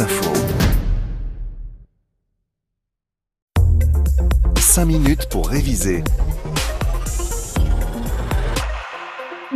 [0.00, 0.32] Info.
[4.58, 6.02] 5 minutes pour réviser.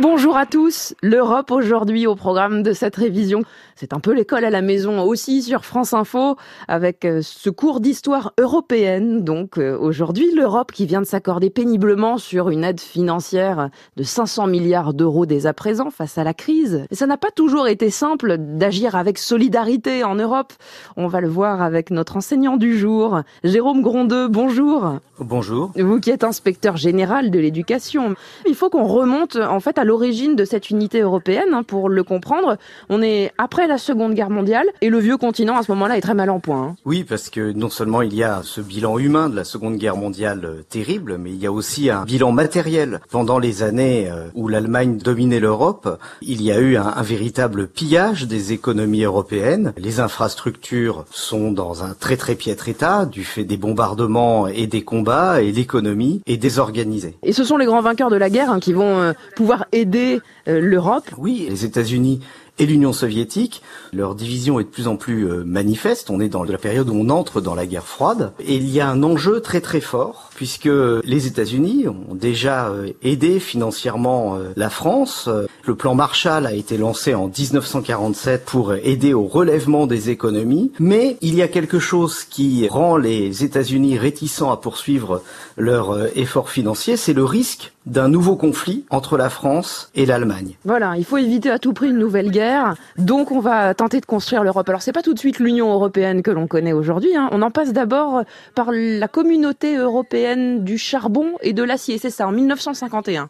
[0.01, 0.95] Bonjour à tous.
[1.03, 3.41] L'Europe aujourd'hui au programme de cette révision.
[3.75, 6.37] C'est un peu l'école à la maison aussi sur France Info
[6.69, 9.25] avec euh, ce cours d'histoire européenne.
[9.25, 14.47] Donc euh, aujourd'hui, l'Europe qui vient de s'accorder péniblement sur une aide financière de 500
[14.47, 16.85] milliards d'euros dès à présent face à la crise.
[16.91, 20.53] Et ça n'a pas toujours été simple d'agir avec solidarité en Europe.
[20.95, 24.29] On va le voir avec notre enseignant du jour, Jérôme Grondeux.
[24.29, 24.99] Bonjour.
[25.19, 25.71] Bonjour.
[25.75, 28.15] Vous qui êtes inspecteur général de l'éducation.
[28.47, 32.03] Il faut qu'on remonte en fait à l'origine de cette unité européenne hein, pour le
[32.03, 32.57] comprendre.
[32.89, 36.01] On est après la Seconde Guerre mondiale et le vieux continent à ce moment-là est
[36.01, 36.61] très mal en point.
[36.61, 36.75] Hein.
[36.85, 39.97] Oui, parce que non seulement il y a ce bilan humain de la Seconde Guerre
[39.97, 42.99] mondiale euh, terrible, mais il y a aussi un bilan matériel.
[43.09, 47.67] Pendant les années euh, où l'Allemagne dominait l'Europe, il y a eu un, un véritable
[47.67, 49.73] pillage des économies européennes.
[49.75, 54.83] Les infrastructures sont dans un très très piètre état du fait des bombardements et des
[54.83, 57.15] combats et l'économie est désorganisée.
[57.23, 60.21] Et ce sont les grands vainqueurs de la guerre hein, qui vont euh, pouvoir aider
[60.47, 61.09] euh, l'Europe.
[61.17, 62.21] Oui, les États-Unis
[62.61, 63.61] et l'Union soviétique.
[63.93, 66.09] Leur division est de plus en plus euh, manifeste.
[66.09, 68.33] On est dans la période où on entre dans la guerre froide.
[68.39, 70.69] Et il y a un enjeu très très fort, puisque
[71.03, 75.29] les États-Unis ont déjà euh, aidé financièrement la France.
[75.65, 80.71] Le plan Marshall a été lancé en 1947 pour aider au relèvement des économies.
[80.79, 85.23] Mais il y a quelque chose qui rend les États-Unis réticents à poursuivre
[85.57, 90.55] leur effort financier, c'est le risque d'un nouveau conflit entre la France et l'Allemagne.
[90.65, 92.75] Voilà, il faut éviter à tout prix une nouvelle guerre.
[92.97, 94.67] Donc on va tenter de construire l'Europe.
[94.69, 97.15] Alors c'est pas tout de suite l'Union européenne que l'on connaît aujourd'hui.
[97.15, 97.29] Hein.
[97.31, 98.23] On en passe d'abord
[98.55, 101.97] par la communauté européenne du charbon et de l'acier.
[101.97, 103.29] C'est ça, en 1951.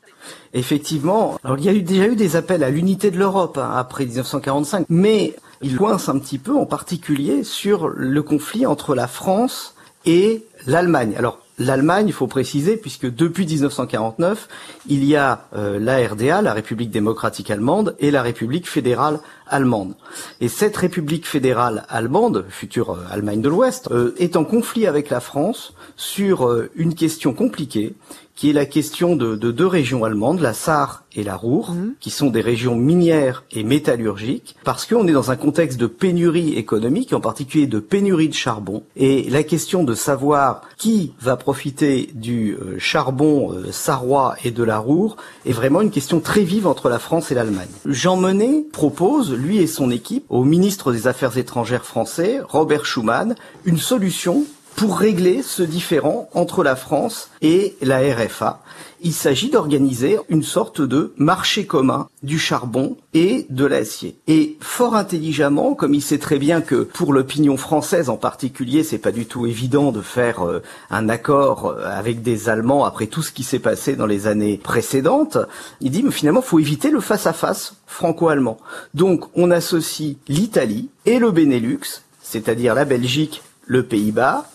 [0.54, 1.38] Effectivement.
[1.44, 4.06] Alors il y a eu, déjà eu des appels à l'unité de l'Europe hein, après
[4.06, 9.76] 1945, mais il coince un petit peu, en particulier sur le conflit entre la France
[10.06, 11.16] et l'Allemagne.
[11.18, 14.48] Alors l'Allemagne, il faut préciser, puisque depuis 1949,
[14.88, 19.96] il y a euh, la RDA, la République démocratique allemande, et la République fédérale allemande.
[20.42, 25.10] Et cette République fédérale allemande, future euh, Allemagne de l'Ouest, euh, est en conflit avec
[25.10, 27.94] la France sur une question compliquée,
[28.40, 31.96] qui est la question de, de, deux régions allemandes, la Sarre et la Ruhr, mmh.
[32.00, 36.54] qui sont des régions minières et métallurgiques, parce qu'on est dans un contexte de pénurie
[36.54, 42.12] économique, en particulier de pénurie de charbon, et la question de savoir qui va profiter
[42.14, 46.66] du euh, charbon euh, sarrois et de la Ruhr est vraiment une question très vive
[46.66, 47.68] entre la France et l'Allemagne.
[47.86, 53.36] Jean Monnet propose, lui et son équipe, au ministre des Affaires étrangères français, Robert Schuman,
[53.66, 54.46] une solution
[54.80, 58.62] pour régler ce différend entre la France et la RFA.
[59.02, 64.16] Il s'agit d'organiser une sorte de marché commun du charbon et de l'acier.
[64.28, 69.00] Et fort intelligemment, comme il sait très bien que pour l'opinion française en particulier, c'est
[69.00, 73.22] pas du tout évident de faire euh, un accord euh, avec des Allemands après tout
[73.22, 75.40] ce qui s'est passé dans les années précédentes,
[75.82, 78.58] il dit mais finalement faut éviter le face à face franco-allemand.
[78.94, 84.50] Donc on associe l'Italie et le Benelux, c'est-à-dire la Belgique, le Pays-Bas,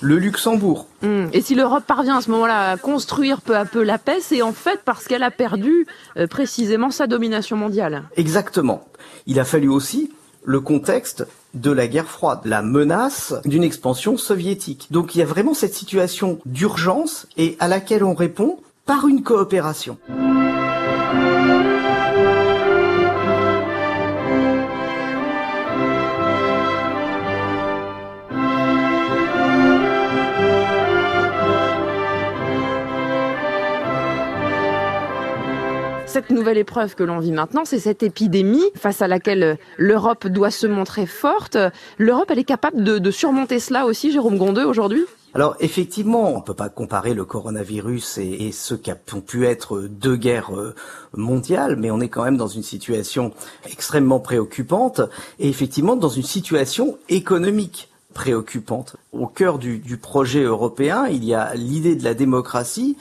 [0.00, 0.86] le Luxembourg.
[1.02, 1.26] Mmh.
[1.32, 4.42] Et si l'Europe parvient à ce moment-là à construire peu à peu la paix, c'est
[4.42, 8.04] en fait parce qu'elle a perdu euh, précisément sa domination mondiale.
[8.16, 8.84] Exactement.
[9.26, 10.10] Il a fallu aussi
[10.44, 14.88] le contexte de la guerre froide, la menace d'une expansion soviétique.
[14.90, 19.22] Donc il y a vraiment cette situation d'urgence et à laquelle on répond par une
[19.22, 19.98] coopération.
[36.12, 40.50] Cette nouvelle épreuve que l'on vit maintenant, c'est cette épidémie face à laquelle l'Europe doit
[40.50, 41.56] se montrer forte.
[41.98, 45.04] L'Europe, elle est capable de, surmonter cela aussi, Jérôme Gondeux, aujourd'hui?
[45.34, 50.58] Alors effectivement, on peut pas comparer le coronavirus et, ce qu'ont pu être deux guerres
[50.58, 50.74] euh,
[51.16, 53.32] mondiales, mais on est quand même dans une situation
[53.70, 55.02] extrêmement préoccupante
[55.38, 58.96] et effectivement dans une situation économique préoccupante.
[59.12, 62.96] Au cœur du projet européen, il y a l'idée de la démocratie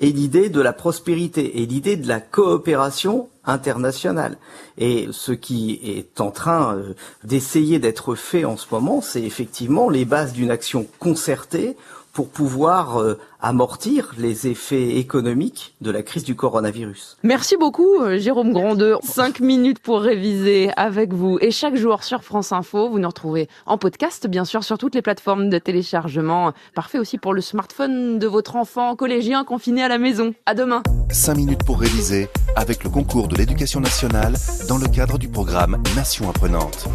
[0.00, 4.38] et l'idée de la prospérité et l'idée de la coopération internationale.
[4.78, 9.88] Et ce qui est en train euh, d'essayer d'être fait en ce moment, c'est effectivement
[9.88, 11.76] les bases d'une action concertée
[12.14, 17.18] pour pouvoir euh, amortir les effets économiques de la crise du coronavirus.
[17.24, 18.96] Merci beaucoup euh, Jérôme Grandeux.
[19.02, 23.48] Cinq minutes pour réviser avec vous et chaque jour sur France Info, vous nous retrouvez
[23.66, 26.52] en podcast bien sûr sur toutes les plateformes de téléchargement.
[26.74, 30.34] Parfait aussi pour le smartphone de votre enfant collégien confiné à la maison.
[30.46, 30.82] À demain.
[31.10, 34.34] Cinq minutes pour réviser avec le concours de l'éducation nationale
[34.68, 36.86] dans le cadre du programme Nation apprenante.